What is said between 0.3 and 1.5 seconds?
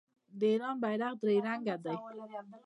د ایران بیرغ درې